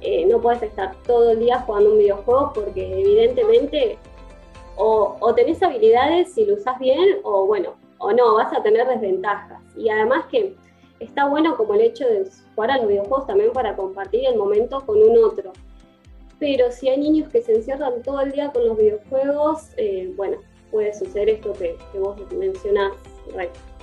Eh, 0.00 0.26
no 0.26 0.40
puedes 0.40 0.62
estar 0.62 0.94
todo 1.06 1.32
el 1.32 1.40
día 1.40 1.60
jugando 1.60 1.92
un 1.92 1.98
videojuego 1.98 2.52
porque 2.54 3.00
evidentemente 3.00 3.98
o, 4.76 5.34
tenés 5.34 5.62
habilidades 5.62 6.32
si 6.32 6.46
lo 6.46 6.54
usas 6.54 6.78
bien 6.78 7.18
o 7.22 7.46
bueno, 7.46 7.74
o 7.98 8.12
no, 8.12 8.34
vas 8.34 8.52
a 8.52 8.62
tener 8.62 8.86
desventajas. 8.86 9.60
Y 9.76 9.90
además 9.90 10.24
que 10.30 10.56
está 11.00 11.26
bueno 11.26 11.56
como 11.56 11.74
el 11.74 11.82
hecho 11.82 12.06
de 12.06 12.26
jugar 12.54 12.70
a 12.70 12.78
los 12.78 12.88
videojuegos 12.88 13.26
también 13.26 13.52
para 13.52 13.76
compartir 13.76 14.26
el 14.26 14.36
momento 14.36 14.84
con 14.86 15.00
un 15.02 15.22
otro. 15.22 15.52
Pero 16.38 16.72
si 16.72 16.88
hay 16.88 16.98
niños 16.98 17.28
que 17.28 17.42
se 17.42 17.54
encierran 17.54 18.02
todo 18.02 18.20
el 18.20 18.32
día 18.32 18.50
con 18.50 18.66
los 18.66 18.78
videojuegos, 18.78 19.68
eh, 19.76 20.10
bueno, 20.16 20.38
puede 20.70 20.94
suceder 20.94 21.28
esto 21.28 21.52
que, 21.52 21.76
vos 21.98 22.16
mencionás. 22.32 22.92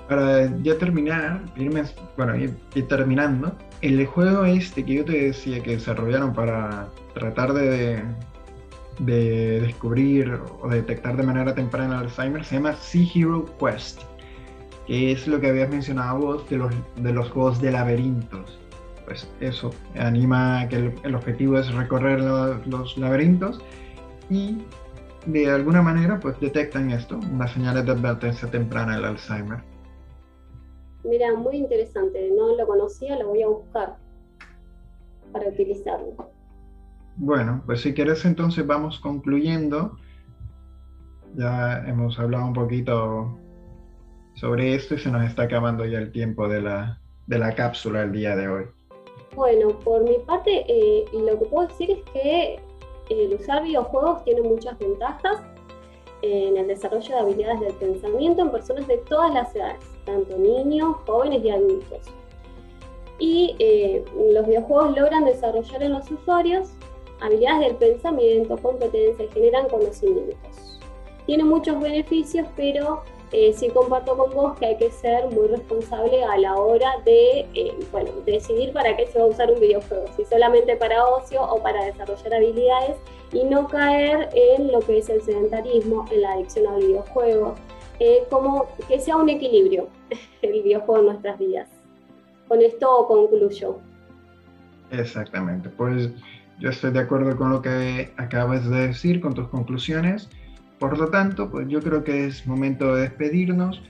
Para 0.07 0.47
ya 0.61 0.77
terminar, 0.77 1.41
irme, 1.57 1.83
bueno, 2.15 2.35
ir 2.35 2.87
terminando, 2.87 3.55
el 3.81 4.05
juego 4.05 4.45
este 4.45 4.85
que 4.85 4.95
yo 4.95 5.05
te 5.05 5.25
decía 5.25 5.61
que 5.61 5.71
desarrollaron 5.71 6.33
para 6.33 6.87
tratar 7.13 7.53
de, 7.53 8.01
de 8.99 9.61
descubrir 9.61 10.39
o 10.61 10.67
detectar 10.69 11.15
de 11.17 11.23
manera 11.23 11.53
temprana 11.53 11.99
el 11.99 12.05
Alzheimer 12.05 12.43
se 12.43 12.55
llama 12.55 12.73
Sea 12.75 13.05
Hero 13.13 13.45
Quest, 13.59 14.01
que 14.87 15.11
es 15.11 15.27
lo 15.27 15.39
que 15.39 15.49
habías 15.49 15.69
mencionado 15.69 16.19
vos 16.19 16.49
de 16.49 16.57
los, 16.57 16.73
de 16.95 17.13
los 17.13 17.29
juegos 17.29 17.61
de 17.61 17.71
laberintos. 17.71 18.59
Pues 19.05 19.29
eso, 19.39 19.73
anima 19.97 20.67
que 20.67 20.93
el, 21.03 21.15
objetivo 21.15 21.57
es 21.57 21.73
recorrer 21.73 22.19
los, 22.19 22.97
laberintos 22.97 23.61
y 24.29 24.57
de 25.25 25.49
alguna 25.49 25.81
manera 25.81 26.19
pues 26.19 26.37
detectan 26.39 26.91
esto, 26.91 27.17
unas 27.31 27.51
señales 27.51 27.85
de 27.85 27.91
advertencia 27.91 28.49
temprana 28.49 28.95
del 28.95 29.05
Alzheimer. 29.05 29.59
Mira, 31.07 31.33
muy 31.33 31.57
interesante, 31.57 32.29
no 32.35 32.55
lo 32.55 32.67
conocía, 32.67 33.17
lo 33.17 33.29
voy 33.29 33.41
a 33.41 33.47
buscar 33.47 33.95
para 35.31 35.49
utilizarlo. 35.49 36.15
Bueno, 37.15 37.63
pues 37.65 37.81
si 37.81 37.93
quieres 37.93 38.25
entonces 38.25 38.65
vamos 38.67 38.99
concluyendo. 38.99 39.97
Ya 41.35 41.83
hemos 41.87 42.19
hablado 42.19 42.45
un 42.45 42.53
poquito 42.53 43.37
sobre 44.35 44.75
esto 44.75 44.95
y 44.95 44.99
se 44.99 45.11
nos 45.11 45.23
está 45.23 45.43
acabando 45.43 45.85
ya 45.85 45.99
el 45.99 46.11
tiempo 46.11 46.47
de 46.47 46.61
la, 46.61 46.99
de 47.25 47.39
la 47.39 47.55
cápsula 47.55 48.03
el 48.03 48.11
día 48.11 48.35
de 48.35 48.47
hoy. 48.47 48.65
Bueno, 49.35 49.79
por 49.79 50.03
mi 50.03 50.17
parte, 50.25 50.65
eh, 50.67 51.05
lo 51.13 51.39
que 51.39 51.45
puedo 51.45 51.67
decir 51.67 51.91
es 51.91 51.99
que 52.11 52.59
el 53.09 53.33
usar 53.33 53.63
videojuegos 53.63 54.23
tiene 54.23 54.41
muchas 54.41 54.77
ventajas 54.77 55.41
en 56.21 56.57
el 56.57 56.67
desarrollo 56.67 57.15
de 57.15 57.21
habilidades 57.21 57.59
del 57.61 57.73
pensamiento 57.73 58.41
en 58.41 58.51
personas 58.51 58.87
de 58.87 58.97
todas 58.97 59.33
las 59.33 59.55
edades, 59.55 59.96
tanto 60.07 60.35
niños, 60.37 60.95
jóvenes 61.05 61.43
y 61.43 61.49
adultos. 61.51 61.99
Y 63.19 63.55
eh, 63.59 64.03
los 64.31 64.47
videojuegos 64.47 64.97
logran 64.97 65.25
desarrollar 65.25 65.83
en 65.83 65.93
los 65.93 66.09
usuarios 66.09 66.69
habilidades 67.21 67.67
del 67.67 67.75
pensamiento, 67.75 68.57
competencias, 68.57 69.31
generan 69.33 69.67
conocimientos. 69.69 70.79
Tiene 71.25 71.43
muchos 71.43 71.79
beneficios, 71.79 72.47
pero 72.55 73.03
eh, 73.33 73.51
sí 73.53 73.67
comparto 73.69 74.15
con 74.15 74.31
vos 74.31 74.57
que 74.57 74.67
hay 74.67 74.77
que 74.77 74.89
ser 74.89 75.27
muy 75.27 75.47
responsable 75.47 76.23
a 76.23 76.37
la 76.37 76.55
hora 76.55 76.93
de, 77.03 77.45
eh, 77.53 77.77
bueno, 77.91 78.11
decidir 78.25 78.71
para 78.71 78.95
qué 78.95 79.05
se 79.07 79.19
va 79.19 79.25
a 79.25 79.27
usar 79.27 79.51
un 79.51 79.59
videojuego, 79.59 80.05
si 80.15 80.23
solamente 80.23 80.77
para 80.77 81.05
ocio 81.05 81.41
o 81.43 81.61
para 81.61 81.83
desarrollar 81.83 82.35
habilidades 82.35 82.95
y 83.33 83.43
no 83.43 83.67
caer 83.67 84.29
en 84.33 84.71
lo 84.71 84.79
que 84.79 84.99
es 84.99 85.09
el 85.09 85.21
sedentarismo, 85.21 86.05
en 86.11 86.21
la 86.21 86.33
adicción 86.33 86.67
al 86.67 86.79
videojuego, 86.79 87.55
eh, 87.99 88.23
como 88.29 88.67
que 88.87 88.99
sea 88.99 89.17
un 89.17 89.29
equilibrio 89.29 89.89
el 90.41 90.51
videojuego 90.51 90.99
en 90.99 91.05
nuestras 91.07 91.39
vidas. 91.39 91.69
Con 92.47 92.61
esto 92.61 93.05
concluyo. 93.07 93.79
Exactamente, 94.91 95.69
pues 95.69 96.11
yo 96.59 96.69
estoy 96.69 96.91
de 96.91 96.99
acuerdo 96.99 97.35
con 97.35 97.51
lo 97.51 97.61
que 97.61 98.11
acabas 98.17 98.67
de 98.69 98.87
decir, 98.87 99.19
con 99.21 99.33
tus 99.33 99.47
conclusiones. 99.49 100.29
Por 100.79 100.97
lo 100.97 101.09
tanto, 101.09 101.49
pues 101.49 101.67
yo 101.67 101.81
creo 101.81 102.03
que 102.03 102.25
es 102.25 102.47
momento 102.47 102.95
de 102.95 103.01
despedirnos. 103.01 103.81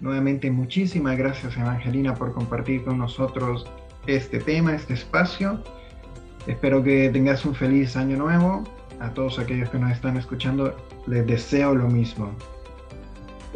Nuevamente, 0.00 0.50
muchísimas 0.50 1.16
gracias 1.16 1.56
Evangelina 1.56 2.14
por 2.14 2.32
compartir 2.32 2.84
con 2.84 2.98
nosotros 2.98 3.66
este 4.06 4.38
tema, 4.38 4.74
este 4.74 4.94
espacio. 4.94 5.62
Espero 6.46 6.82
que 6.82 7.10
tengas 7.10 7.44
un 7.44 7.54
feliz 7.54 7.96
año 7.96 8.16
nuevo. 8.16 8.64
A 9.00 9.12
todos 9.12 9.38
aquellos 9.38 9.68
que 9.70 9.78
nos 9.78 9.92
están 9.92 10.16
escuchando, 10.16 10.74
les 11.06 11.26
deseo 11.26 11.74
lo 11.74 11.88
mismo. 11.88 12.30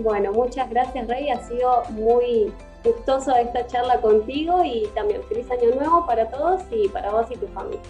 Bueno, 0.02 0.32
muchas 0.32 0.70
gracias 0.70 1.06
Rey, 1.08 1.30
ha 1.30 1.40
sido 1.46 1.82
muy 1.90 2.52
gustoso 2.84 3.34
esta 3.36 3.66
charla 3.66 4.00
contigo 4.00 4.62
y 4.64 4.86
también 4.94 5.22
feliz 5.24 5.50
año 5.50 5.74
nuevo 5.74 6.06
para 6.06 6.28
todos 6.28 6.62
y 6.70 6.88
para 6.88 7.10
vos 7.10 7.26
y 7.30 7.36
tu 7.36 7.46
familia. 7.48 7.80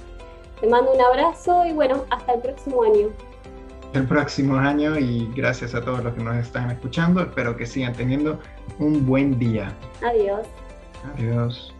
Te 0.60 0.66
mando 0.66 0.92
un 0.92 1.00
abrazo 1.00 1.64
y 1.64 1.72
bueno, 1.72 2.04
hasta 2.10 2.34
el 2.34 2.40
próximo 2.40 2.82
año. 2.82 3.08
El 3.94 4.06
próximo 4.06 4.56
año 4.56 4.98
y 4.98 5.30
gracias 5.34 5.74
a 5.74 5.82
todos 5.82 6.04
los 6.04 6.14
que 6.14 6.22
nos 6.22 6.36
están 6.36 6.70
escuchando. 6.70 7.22
Espero 7.22 7.56
que 7.56 7.66
sigan 7.66 7.92
teniendo 7.92 8.38
un 8.78 9.06
buen 9.06 9.38
día. 9.38 9.72
Adiós. 10.02 10.46
Adiós. 11.14 11.74